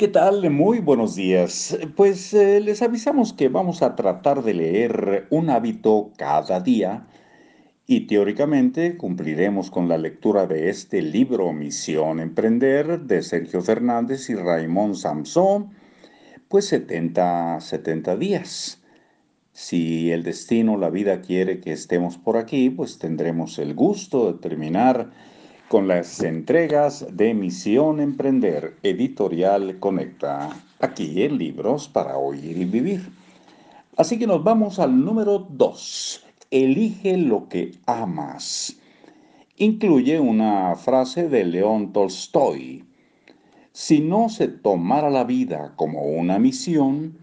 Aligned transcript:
¿Qué 0.00 0.08
tal? 0.08 0.48
Muy 0.48 0.78
buenos 0.78 1.14
días. 1.14 1.76
Pues 1.94 2.32
eh, 2.32 2.58
les 2.60 2.80
avisamos 2.80 3.34
que 3.34 3.50
vamos 3.50 3.82
a 3.82 3.96
tratar 3.96 4.42
de 4.42 4.54
leer 4.54 5.26
un 5.28 5.50
hábito 5.50 6.10
cada 6.16 6.58
día 6.58 7.06
y 7.86 8.06
teóricamente 8.06 8.96
cumpliremos 8.96 9.70
con 9.70 9.90
la 9.90 9.98
lectura 9.98 10.46
de 10.46 10.70
este 10.70 11.02
libro 11.02 11.52
Misión 11.52 12.18
Emprender 12.18 13.02
de 13.02 13.20
Sergio 13.20 13.60
Fernández 13.60 14.30
y 14.30 14.36
Raymond 14.36 14.94
Samson, 14.94 15.68
pues 16.48 16.64
70, 16.68 17.60
70 17.60 18.16
días. 18.16 18.82
Si 19.52 20.10
el 20.12 20.22
destino, 20.22 20.78
la 20.78 20.88
vida 20.88 21.20
quiere 21.20 21.60
que 21.60 21.72
estemos 21.72 22.16
por 22.16 22.38
aquí, 22.38 22.70
pues 22.70 22.98
tendremos 22.98 23.58
el 23.58 23.74
gusto 23.74 24.32
de 24.32 24.38
terminar 24.38 25.10
con 25.70 25.86
las 25.86 26.20
entregas 26.20 27.06
de 27.12 27.32
Misión 27.32 28.00
Emprender 28.00 28.74
Editorial 28.82 29.78
Conecta, 29.78 30.50
aquí 30.80 31.22
en 31.22 31.38
Libros 31.38 31.88
para 31.88 32.18
Oír 32.18 32.58
y 32.58 32.64
Vivir. 32.64 33.08
Así 33.96 34.18
que 34.18 34.26
nos 34.26 34.42
vamos 34.42 34.80
al 34.80 35.04
número 35.04 35.46
2. 35.48 36.26
Elige 36.50 37.16
lo 37.16 37.48
que 37.48 37.70
amas. 37.86 38.80
Incluye 39.58 40.18
una 40.18 40.74
frase 40.74 41.28
de 41.28 41.44
León 41.44 41.92
Tolstoy. 41.92 42.84
Si 43.70 44.00
no 44.00 44.28
se 44.28 44.48
tomara 44.48 45.08
la 45.08 45.22
vida 45.22 45.74
como 45.76 46.02
una 46.02 46.40
misión, 46.40 47.16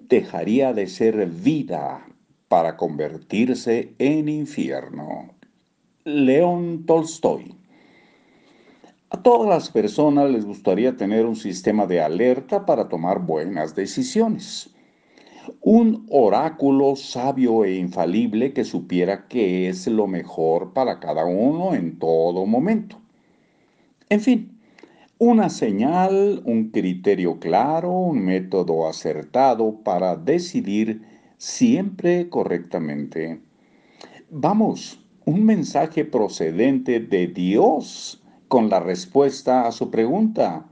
dejaría 0.00 0.72
de 0.72 0.88
ser 0.88 1.26
vida 1.28 2.04
para 2.48 2.76
convertirse 2.76 3.94
en 4.00 4.28
infierno. 4.28 5.30
León 6.02 6.84
Tolstoy. 6.84 7.57
A 9.10 9.22
todas 9.22 9.48
las 9.48 9.70
personas 9.70 10.30
les 10.30 10.44
gustaría 10.44 10.94
tener 10.94 11.24
un 11.24 11.34
sistema 11.34 11.86
de 11.86 12.02
alerta 12.02 12.66
para 12.66 12.90
tomar 12.90 13.20
buenas 13.20 13.74
decisiones. 13.74 14.68
Un 15.62 16.06
oráculo 16.10 16.94
sabio 16.94 17.64
e 17.64 17.76
infalible 17.76 18.52
que 18.52 18.64
supiera 18.64 19.26
qué 19.26 19.70
es 19.70 19.86
lo 19.86 20.06
mejor 20.06 20.74
para 20.74 21.00
cada 21.00 21.24
uno 21.24 21.74
en 21.74 21.98
todo 21.98 22.44
momento. 22.44 23.00
En 24.10 24.20
fin, 24.20 24.60
una 25.16 25.48
señal, 25.48 26.42
un 26.44 26.68
criterio 26.68 27.38
claro, 27.38 27.90
un 27.90 28.22
método 28.22 28.86
acertado 28.86 29.74
para 29.84 30.16
decidir 30.16 31.02
siempre 31.38 32.28
correctamente. 32.28 33.40
Vamos, 34.28 35.02
un 35.24 35.46
mensaje 35.46 36.04
procedente 36.04 37.00
de 37.00 37.26
Dios 37.28 38.22
con 38.48 38.70
la 38.70 38.80
respuesta 38.80 39.66
a 39.66 39.72
su 39.72 39.90
pregunta. 39.90 40.64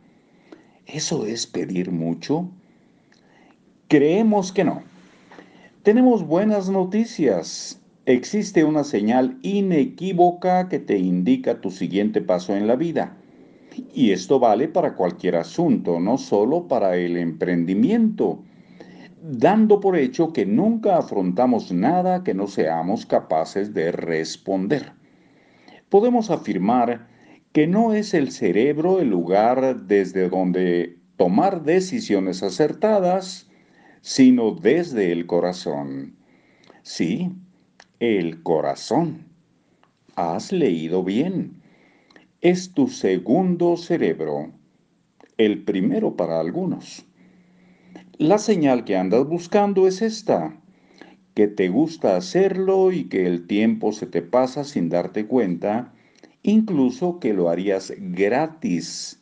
¿Eso 0.87 1.27
es 1.27 1.47
pedir 1.47 1.93
mucho? 1.93 2.49
Creemos 3.89 4.51
que 4.51 4.65
no. 4.65 4.83
Tenemos 5.83 6.27
buenas 6.27 6.69
noticias. 6.71 7.81
Existe 8.07 8.65
una 8.65 8.83
señal 8.83 9.39
inequívoca 9.43 10.69
que 10.69 10.79
te 10.79 10.99
indica 10.99 11.61
tu 11.61 11.71
siguiente 11.71 12.21
paso 12.21 12.57
en 12.57 12.67
la 12.67 12.77
vida. 12.77 13.17
Y 13.95 14.13
esto 14.13 14.41
vale 14.41 14.69
para 14.69 14.95
cualquier 14.95 15.37
asunto, 15.37 16.01
no 16.01 16.17
solo 16.17 16.67
para 16.67 16.97
el 16.97 17.17
emprendimiento, 17.17 18.39
dando 19.23 19.81
por 19.81 19.97
hecho 19.97 20.33
que 20.33 20.47
nunca 20.47 20.97
afrontamos 20.97 21.73
nada 21.73 22.25
que 22.25 22.33
no 22.33 22.47
seamos 22.47 23.05
capaces 23.05 23.75
de 23.75 23.93
responder. 23.93 24.93
Podemos 25.91 26.31
afirmar 26.31 27.07
que 27.57 27.67
no 27.67 27.95
es 27.95 28.13
el 28.13 28.33
cerebro 28.33 29.01
el 29.01 29.09
lugar 29.09 29.87
desde 29.87 30.29
donde 30.29 30.99
tomar 31.17 31.63
decisiones 31.63 32.43
acertadas, 32.43 33.49
sino 34.03 34.51
desde 34.51 35.11
el 35.11 35.25
corazón. 35.25 36.17
Sí, 36.83 37.33
el 37.99 38.43
corazón. 38.43 39.25
Has 40.17 40.53
leído 40.53 41.03
bien. 41.03 41.63
Es 42.43 42.75
tu 42.75 42.89
segundo 42.89 43.79
cerebro, 43.79 44.53
el 45.39 45.65
primero 45.65 46.15
para 46.15 46.41
algunos. 46.41 47.07
La 48.19 48.37
señal 48.37 48.85
que 48.85 48.99
andas 48.99 49.27
buscando 49.27 49.87
es 49.87 50.03
esta, 50.03 50.61
que 51.33 51.49
te 51.49 51.71
gusta 51.71 52.19
hacerlo 52.19 52.93
y 52.93 53.05
que 53.05 53.27
el 53.27 53.47
tiempo 53.47 53.93
se 53.93 54.05
te 54.05 54.21
pasa 54.21 54.63
sin 54.63 54.91
darte 54.91 55.25
cuenta 55.25 55.95
incluso 56.47 57.19
que 57.19 57.35
lo 57.35 57.51
harías 57.51 57.93
gratis, 57.99 59.21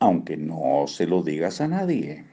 aunque 0.00 0.36
no 0.36 0.86
se 0.86 1.06
lo 1.06 1.22
digas 1.22 1.60
a 1.60 1.68
nadie. 1.68 2.24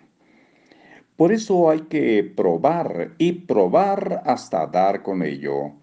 Por 1.18 1.34
eso 1.34 1.70
hay 1.70 1.82
que 1.82 2.24
probar 2.24 3.14
y 3.18 3.34
probar 3.34 4.22
hasta 4.26 4.68
dar 4.68 5.04
con 5.04 5.22
ello. 5.22 5.74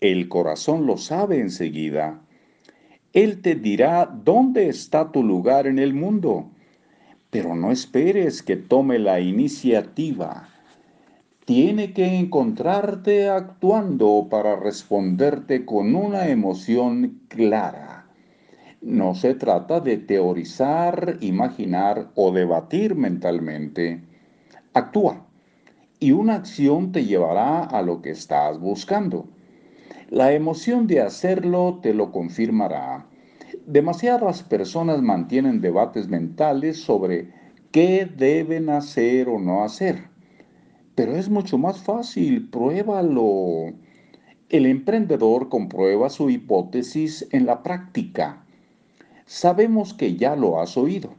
El 0.00 0.28
corazón 0.28 0.86
lo 0.86 0.98
sabe 0.98 1.40
enseguida. 1.40 2.20
Él 3.14 3.40
te 3.40 3.54
dirá 3.54 4.04
dónde 4.04 4.68
está 4.68 5.10
tu 5.10 5.22
lugar 5.22 5.66
en 5.66 5.78
el 5.78 5.94
mundo, 5.94 6.50
pero 7.30 7.54
no 7.54 7.72
esperes 7.72 8.42
que 8.42 8.56
tome 8.56 8.98
la 8.98 9.18
iniciativa 9.20 10.48
tiene 11.46 11.92
que 11.92 12.18
encontrarte 12.18 13.28
actuando 13.28 14.26
para 14.28 14.56
responderte 14.56 15.64
con 15.64 15.94
una 15.94 16.26
emoción 16.26 17.20
clara. 17.28 18.08
No 18.82 19.14
se 19.14 19.34
trata 19.34 19.78
de 19.78 19.96
teorizar, 19.96 21.18
imaginar 21.20 22.10
o 22.16 22.32
debatir 22.32 22.96
mentalmente. 22.96 24.02
Actúa 24.74 25.24
y 26.00 26.10
una 26.10 26.34
acción 26.34 26.90
te 26.90 27.04
llevará 27.04 27.62
a 27.62 27.80
lo 27.80 28.02
que 28.02 28.10
estás 28.10 28.58
buscando. 28.58 29.28
La 30.10 30.32
emoción 30.32 30.88
de 30.88 31.00
hacerlo 31.00 31.78
te 31.80 31.94
lo 31.94 32.10
confirmará. 32.10 33.06
Demasiadas 33.66 34.42
personas 34.42 35.00
mantienen 35.00 35.60
debates 35.60 36.08
mentales 36.08 36.82
sobre 36.82 37.32
qué 37.70 38.04
deben 38.04 38.68
hacer 38.68 39.28
o 39.28 39.38
no 39.38 39.62
hacer 39.62 40.15
pero 40.96 41.14
es 41.14 41.28
mucho 41.28 41.58
más 41.58 41.78
fácil, 41.78 42.48
pruébalo. 42.48 43.74
El 44.48 44.64
emprendedor 44.64 45.50
comprueba 45.50 46.08
su 46.08 46.30
hipótesis 46.30 47.28
en 47.32 47.44
la 47.44 47.62
práctica. 47.62 48.42
Sabemos 49.26 49.92
que 49.92 50.16
ya 50.16 50.34
lo 50.34 50.58
has 50.58 50.76
oído 50.78 51.14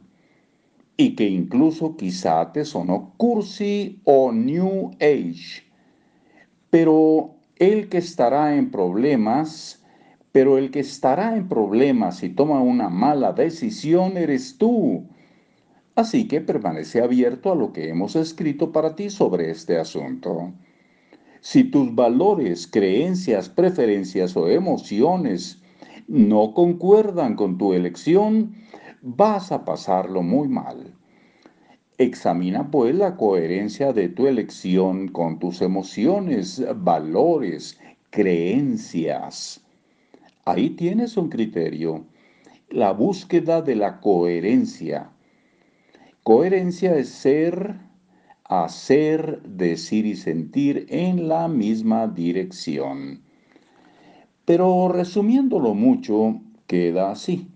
y 0.96 1.14
que 1.14 1.28
incluso 1.28 1.96
quizá 1.96 2.52
te 2.52 2.64
sonó 2.64 3.14
cursi 3.18 4.00
o 4.02 4.32
new 4.32 4.90
age. 4.94 5.62
Pero 6.70 7.36
el 7.56 7.88
que 7.88 7.98
estará 7.98 8.56
en 8.56 8.72
problemas, 8.72 9.84
pero 10.32 10.58
el 10.58 10.72
que 10.72 10.80
estará 10.80 11.36
en 11.36 11.48
problemas 11.48 12.24
y 12.24 12.30
toma 12.30 12.60
una 12.60 12.88
mala 12.88 13.32
decisión 13.32 14.16
eres 14.16 14.58
tú 14.58 15.06
Así 15.98 16.28
que 16.28 16.40
permanece 16.40 17.02
abierto 17.02 17.50
a 17.50 17.56
lo 17.56 17.72
que 17.72 17.88
hemos 17.88 18.14
escrito 18.14 18.70
para 18.70 18.94
ti 18.94 19.10
sobre 19.10 19.50
este 19.50 19.78
asunto. 19.78 20.52
Si 21.40 21.64
tus 21.64 21.92
valores, 21.92 22.68
creencias, 22.68 23.48
preferencias 23.48 24.36
o 24.36 24.48
emociones 24.48 25.60
no 26.06 26.54
concuerdan 26.54 27.34
con 27.34 27.58
tu 27.58 27.72
elección, 27.72 28.54
vas 29.02 29.50
a 29.50 29.64
pasarlo 29.64 30.22
muy 30.22 30.46
mal. 30.46 30.94
Examina 31.98 32.70
pues 32.70 32.94
la 32.94 33.16
coherencia 33.16 33.92
de 33.92 34.08
tu 34.08 34.28
elección 34.28 35.08
con 35.08 35.40
tus 35.40 35.60
emociones, 35.62 36.64
valores, 36.76 37.76
creencias. 38.10 39.66
Ahí 40.44 40.70
tienes 40.70 41.16
un 41.16 41.28
criterio, 41.28 42.04
la 42.70 42.92
búsqueda 42.92 43.62
de 43.62 43.74
la 43.74 43.98
coherencia 43.98 45.10
Coherencia 46.28 46.94
es 46.94 47.08
ser, 47.08 47.76
hacer, 48.44 49.40
decir 49.44 50.04
y 50.04 50.14
sentir 50.14 50.84
en 50.90 51.26
la 51.26 51.48
misma 51.48 52.06
dirección. 52.06 53.22
Pero 54.44 54.88
resumiéndolo 54.88 55.72
mucho, 55.72 56.42
queda 56.66 57.12
así. 57.12 57.48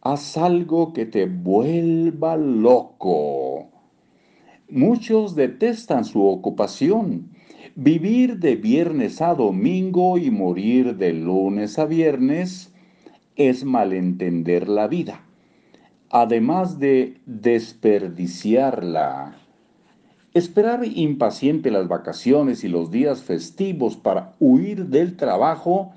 Haz 0.00 0.38
algo 0.38 0.94
que 0.94 1.04
te 1.04 1.26
vuelva 1.26 2.38
loco. 2.38 3.68
Muchos 4.70 5.34
detestan 5.34 6.06
su 6.06 6.24
ocupación. 6.24 7.28
Vivir 7.74 8.38
de 8.38 8.56
viernes 8.56 9.20
a 9.20 9.34
domingo 9.34 10.16
y 10.16 10.30
morir 10.30 10.96
de 10.96 11.12
lunes 11.12 11.78
a 11.78 11.84
viernes 11.84 12.72
es 13.36 13.64
malentender 13.66 14.66
la 14.66 14.88
vida 14.88 15.26
además 16.10 16.78
de 16.80 17.20
desperdiciarla. 17.24 19.36
Esperar 20.34 20.84
impaciente 20.84 21.70
las 21.70 21.88
vacaciones 21.88 22.62
y 22.64 22.68
los 22.68 22.90
días 22.90 23.22
festivos 23.22 23.96
para 23.96 24.34
huir 24.38 24.86
del 24.86 25.16
trabajo 25.16 25.92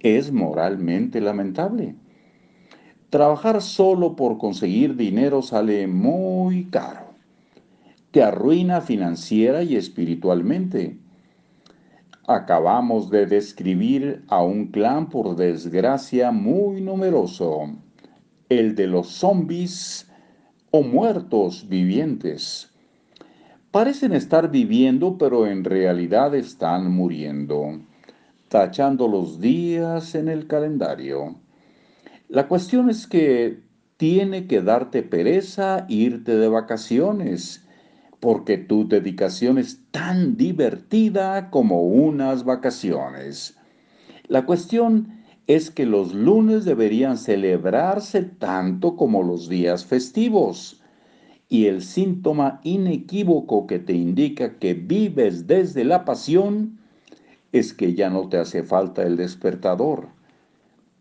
es 0.00 0.32
moralmente 0.32 1.20
lamentable. 1.20 1.94
Trabajar 3.10 3.62
solo 3.62 4.16
por 4.16 4.38
conseguir 4.38 4.96
dinero 4.96 5.40
sale 5.40 5.86
muy 5.86 6.64
caro. 6.64 7.14
Te 8.10 8.22
arruina 8.22 8.80
financiera 8.80 9.62
y 9.62 9.76
espiritualmente. 9.76 10.98
Acabamos 12.26 13.10
de 13.10 13.26
describir 13.26 14.24
a 14.28 14.42
un 14.42 14.68
clan 14.68 15.08
por 15.08 15.36
desgracia 15.36 16.32
muy 16.32 16.80
numeroso, 16.80 17.68
el 18.58 18.74
de 18.74 18.86
los 18.86 19.08
zombies 19.08 20.10
o 20.70 20.82
muertos 20.82 21.68
vivientes. 21.68 22.70
Parecen 23.70 24.12
estar 24.12 24.50
viviendo, 24.50 25.18
pero 25.18 25.46
en 25.46 25.64
realidad 25.64 26.34
están 26.34 26.90
muriendo, 26.90 27.80
tachando 28.48 29.08
los 29.08 29.40
días 29.40 30.14
en 30.14 30.28
el 30.28 30.46
calendario. 30.46 31.40
La 32.28 32.48
cuestión 32.48 32.90
es 32.90 33.06
que 33.06 33.62
tiene 33.96 34.46
que 34.46 34.60
darte 34.60 35.02
pereza 35.02 35.86
irte 35.88 36.36
de 36.36 36.48
vacaciones, 36.48 37.66
porque 38.20 38.58
tu 38.58 38.88
dedicación 38.88 39.58
es 39.58 39.80
tan 39.90 40.36
divertida 40.36 41.50
como 41.50 41.82
unas 41.82 42.44
vacaciones. 42.44 43.56
La 44.28 44.46
cuestión 44.46 45.23
es 45.46 45.70
que 45.70 45.84
los 45.84 46.14
lunes 46.14 46.64
deberían 46.64 47.18
celebrarse 47.18 48.22
tanto 48.22 48.96
como 48.96 49.22
los 49.22 49.48
días 49.48 49.84
festivos. 49.84 50.80
Y 51.48 51.66
el 51.66 51.82
síntoma 51.82 52.60
inequívoco 52.64 53.66
que 53.66 53.78
te 53.78 53.92
indica 53.92 54.58
que 54.58 54.74
vives 54.74 55.46
desde 55.46 55.84
la 55.84 56.04
pasión 56.04 56.78
es 57.52 57.74
que 57.74 57.94
ya 57.94 58.10
no 58.10 58.28
te 58.28 58.38
hace 58.38 58.62
falta 58.62 59.02
el 59.02 59.16
despertador. 59.16 60.08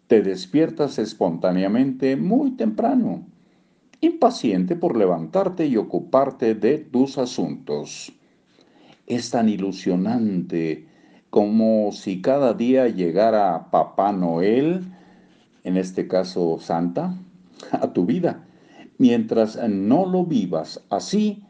Te 0.07 0.21
despiertas 0.21 0.99
espontáneamente 0.99 2.17
muy 2.17 2.51
temprano, 2.51 3.25
impaciente 4.01 4.75
por 4.75 4.97
levantarte 4.97 5.65
y 5.65 5.77
ocuparte 5.77 6.53
de 6.53 6.77
tus 6.77 7.17
asuntos. 7.17 8.11
Es 9.07 9.31
tan 9.31 9.47
ilusionante 9.47 10.87
como 11.33 11.91
si 11.91 12.21
cada 12.21 12.53
día 12.53 12.87
llegara 12.89 13.71
Papá 13.71 14.11
Noel, 14.11 14.83
en 15.63 15.77
este 15.77 16.07
caso 16.07 16.59
Santa, 16.59 17.17
a 17.71 17.91
tu 17.91 18.05
vida. 18.05 18.45
Mientras 18.99 19.57
no 19.67 20.05
lo 20.05 20.25
vivas 20.25 20.83
así, 20.91 21.43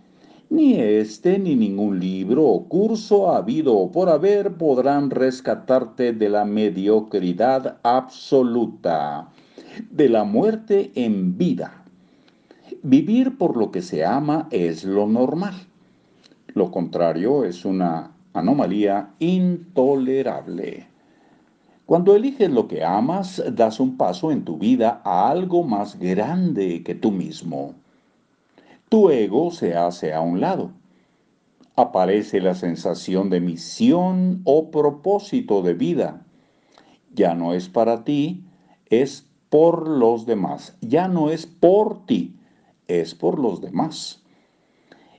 ni 0.50 0.80
este 0.80 1.38
ni 1.38 1.58
ningún 1.58 2.00
libro 2.00 2.46
o 2.46 2.70
curso 2.70 3.30
habido 3.30 3.76
o 3.76 3.92
por 3.92 4.08
haber 4.08 4.54
podrán 4.54 5.10
rescatarte 5.10 6.14
de 6.14 6.30
la 6.30 6.46
mediocridad 6.46 7.80
absoluta, 7.84 9.32
de 9.92 10.08
la 10.08 10.24
muerte 10.24 10.94
en 10.96 11.38
vida. 11.38 11.84
Vivir 12.84 13.38
por 13.38 13.58
lo 13.58 13.70
que 13.70 13.82
se 13.82 14.06
ama 14.06 14.48
es 14.50 14.86
lo 14.86 15.08
normal. 15.08 15.56
Lo 16.54 16.72
contrario 16.72 17.44
es 17.44 17.66
una 17.66 18.14
anomalía 18.34 19.14
intolerable. 19.20 20.88
Cuando 21.86 22.16
eliges 22.16 22.50
lo 22.50 22.68
que 22.68 22.84
amas, 22.84 23.44
das 23.52 23.80
un 23.80 23.98
paso 23.98 24.32
en 24.32 24.46
tu 24.46 24.58
vida 24.58 25.02
a 25.04 25.30
algo 25.30 25.64
más 25.64 26.00
grande 26.00 26.82
que 26.84 26.96
tú 26.96 27.12
mismo. 27.12 27.76
Tu 28.90 29.10
ego 29.10 29.52
se 29.52 29.76
hace 29.76 30.14
a 30.14 30.22
un 30.22 30.40
lado. 30.40 30.72
Aparece 31.76 32.40
la 32.40 32.56
sensación 32.56 33.30
de 33.30 33.42
misión 33.42 34.42
o 34.46 34.72
propósito 34.72 35.62
de 35.62 35.74
vida. 35.74 36.26
Ya 37.14 37.36
no 37.36 37.54
es 37.54 37.68
para 37.68 38.04
ti, 38.04 38.44
es 38.90 39.28
por 39.50 39.88
los 39.88 40.26
demás. 40.26 40.78
Ya 40.82 41.08
no 41.08 41.30
es 41.30 41.46
por 41.46 42.06
ti, 42.06 42.38
es 42.88 43.14
por 43.14 43.40
los 43.40 43.62
demás. 43.62 44.23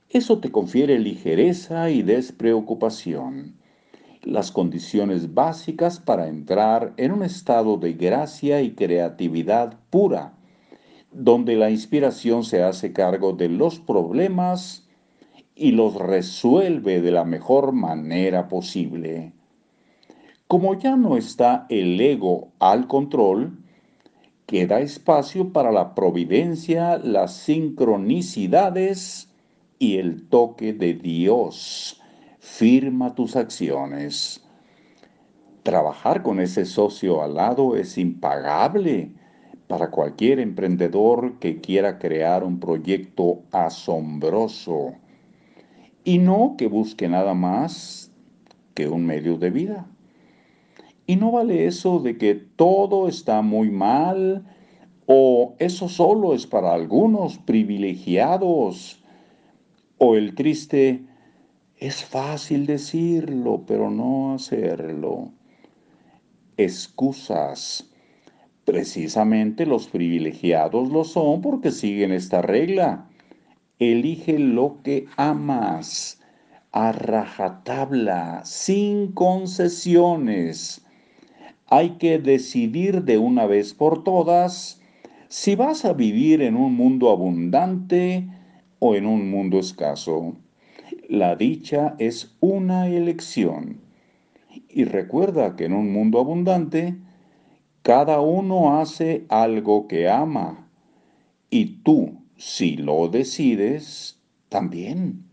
Eso 0.09 0.39
te 0.39 0.51
confiere 0.51 0.99
ligereza 0.99 1.89
y 1.89 2.03
despreocupación, 2.03 3.55
las 4.21 4.51
condiciones 4.51 5.33
básicas 5.33 5.99
para 5.99 6.27
entrar 6.27 6.93
en 6.97 7.11
un 7.11 7.23
estado 7.23 7.77
de 7.77 7.93
gracia 7.93 8.61
y 8.61 8.71
creatividad 8.75 9.79
pura, 9.89 10.33
donde 11.11 11.55
la 11.55 11.69
inspiración 11.69 12.43
se 12.43 12.61
hace 12.61 12.93
cargo 12.93 13.33
de 13.33 13.49
los 13.49 13.79
problemas 13.79 14.87
y 15.55 15.71
los 15.71 15.95
resuelve 15.95 17.01
de 17.01 17.11
la 17.11 17.23
mejor 17.23 17.71
manera 17.71 18.47
posible. 18.47 19.33
Como 20.47 20.75
ya 20.75 20.95
no 20.95 21.17
está 21.17 21.65
el 21.69 21.99
ego 21.99 22.49
al 22.59 22.87
control, 22.87 23.57
queda 24.45 24.79
espacio 24.81 25.51
para 25.51 25.71
la 25.71 25.95
providencia, 25.95 26.97
las 26.97 27.33
sincronicidades, 27.33 29.31
y 29.79 29.97
el 29.97 30.27
toque 30.27 30.73
de 30.73 30.93
Dios 30.93 32.01
firma 32.39 33.15
tus 33.15 33.35
acciones. 33.35 34.43
Trabajar 35.63 36.21
con 36.21 36.39
ese 36.39 36.65
socio 36.65 37.23
al 37.23 37.35
lado 37.35 37.75
es 37.75 37.97
impagable 37.97 39.11
para 39.67 39.89
cualquier 39.89 40.39
emprendedor 40.39 41.39
que 41.39 41.59
quiera 41.59 41.97
crear 41.97 42.43
un 42.43 42.59
proyecto 42.59 43.41
asombroso 43.51 44.93
y 46.03 46.19
no 46.19 46.55
que 46.57 46.67
busque 46.67 47.09
nada 47.09 47.33
más 47.33 48.11
que 48.75 48.87
un 48.87 49.05
medio 49.05 49.37
de 49.37 49.49
vida. 49.49 49.87
Y 51.07 51.15
no 51.15 51.31
vale 51.31 51.65
eso 51.65 51.99
de 51.99 52.17
que 52.17 52.35
todo 52.35 53.07
está 53.07 53.41
muy 53.41 53.71
mal 53.71 54.45
o 55.07 55.55
eso 55.59 55.89
solo 55.89 56.33
es 56.33 56.45
para 56.45 56.73
algunos 56.73 57.37
privilegiados 57.39 59.03
o 59.97 60.15
el 60.15 60.35
triste, 60.35 61.03
es 61.77 62.03
fácil 62.03 62.65
decirlo, 62.65 63.63
pero 63.67 63.89
no 63.89 64.33
hacerlo. 64.33 65.31
Excusas. 66.57 67.91
Precisamente 68.63 69.65
los 69.65 69.87
privilegiados 69.87 70.89
lo 70.89 71.03
son 71.03 71.41
porque 71.41 71.71
siguen 71.71 72.11
esta 72.11 72.41
regla. 72.41 73.07
Elige 73.77 74.39
lo 74.39 74.79
que 74.83 75.05
amas, 75.17 76.21
a 76.71 76.91
rajatabla, 76.91 78.41
sin 78.45 79.11
concesiones. 79.11 80.85
Hay 81.67 81.91
que 81.97 82.19
decidir 82.19 83.03
de 83.03 83.17
una 83.17 83.45
vez 83.45 83.73
por 83.73 84.03
todas 84.03 84.81
si 85.27 85.55
vas 85.55 85.83
a 85.85 85.93
vivir 85.93 86.41
en 86.41 86.55
un 86.55 86.75
mundo 86.75 87.11
abundante 87.11 88.27
o 88.79 88.95
en 88.95 89.05
un 89.05 89.29
mundo 89.29 89.59
escaso. 89.59 90.35
La 91.07 91.35
dicha 91.35 91.95
es 91.99 92.35
una 92.39 92.87
elección. 92.87 93.81
Y 94.69 94.85
recuerda 94.85 95.55
que 95.55 95.65
en 95.65 95.73
un 95.73 95.91
mundo 95.91 96.19
abundante, 96.19 96.95
cada 97.81 98.19
uno 98.21 98.79
hace 98.79 99.25
algo 99.29 99.87
que 99.87 100.09
ama. 100.09 100.69
Y 101.49 101.83
tú, 101.83 102.23
si 102.37 102.75
lo 102.77 103.07
decides, 103.07 104.19
también. 104.49 105.23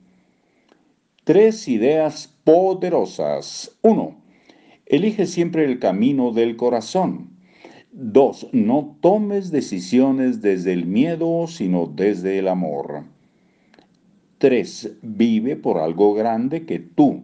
Tres 1.25 1.69
ideas 1.69 2.37
poderosas. 2.45 3.79
Uno, 3.83 4.23
elige 4.87 5.27
siempre 5.27 5.65
el 5.65 5.79
camino 5.79 6.33
del 6.33 6.57
corazón. 6.57 7.31
Dos, 7.93 8.49
no 8.53 8.99
tomes 9.01 9.51
decisiones 9.51 10.43
desde 10.43 10.73
el 10.73 10.87
miedo, 10.87 11.47
sino 11.47 11.87
desde 11.87 12.39
el 12.39 12.49
amor. 12.49 13.05
3. 14.43 14.99
Vive 15.03 15.55
por 15.55 15.79
algo 15.79 16.15
grande 16.15 16.67
que 16.67 16.81
tú. 16.81 17.23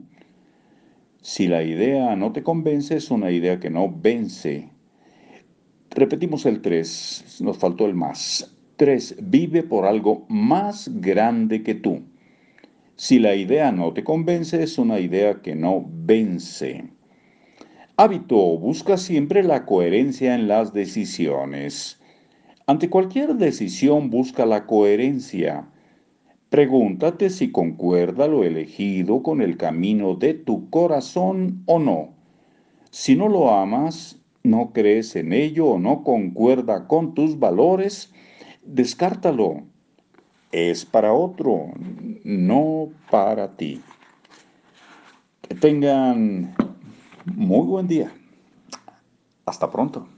Si 1.21 1.49
la 1.49 1.65
idea 1.65 2.15
no 2.15 2.31
te 2.31 2.45
convence, 2.45 2.95
es 2.95 3.11
una 3.11 3.33
idea 3.33 3.59
que 3.59 3.71
no 3.71 3.93
vence. 3.93 4.69
Repetimos 5.91 6.47
el 6.47 6.63
3, 6.63 7.41
nos 7.41 7.59
faltó 7.59 7.87
el 7.87 7.95
más. 7.95 8.57
3. 8.77 9.17
Vive 9.21 9.65
por 9.65 9.85
algo 9.85 10.27
más 10.29 10.93
grande 11.01 11.65
que 11.65 11.75
tú. 11.75 12.05
Si 12.95 13.19
la 13.19 13.35
idea 13.35 13.73
no 13.73 13.93
te 13.93 14.05
convence, 14.05 14.63
es 14.63 14.79
una 14.79 15.01
idea 15.01 15.43
que 15.43 15.57
no 15.57 15.85
vence. 15.93 16.85
Hábito. 17.97 18.37
Busca 18.59 18.97
siempre 18.97 19.43
la 19.43 19.67
coherencia 19.67 20.37
en 20.37 20.47
las 20.47 20.73
decisiones. 20.73 21.99
Ante 22.69 22.89
cualquier 22.89 23.35
decisión 23.35 24.09
busca 24.09 24.47
la 24.47 24.67
coherencia. 24.67 25.69
Pregúntate 26.51 27.29
si 27.29 27.53
concuerda 27.53 28.27
lo 28.27 28.43
elegido 28.43 29.23
con 29.23 29.43
el 29.43 29.59
camino 29.59 30.15
de 30.15 30.33
tu 30.33 30.71
corazón 30.71 31.63
o 31.67 31.79
no. 31.79 32.15
Si 32.91 33.17
no 33.17 33.29
lo 33.29 33.51
amas, 33.51 34.19
no 34.43 34.73
crees 34.73 35.15
en 35.15 35.35
ello 35.35 35.67
o 35.67 35.79
no 35.79 36.03
concuerda 36.05 36.87
con 36.87 37.13
tus 37.15 37.39
valores, 37.39 38.13
descártalo. 38.65 39.63
Es 40.51 40.87
para 40.87 41.13
otro, 41.13 41.67
no 42.25 42.89
para 43.11 43.55
ti. 43.55 43.83
Que 45.43 45.55
tengan 45.55 46.55
muy 47.27 47.67
buen 47.67 47.89
día. 47.89 48.11
Hasta 49.45 49.71
pronto. 49.71 50.09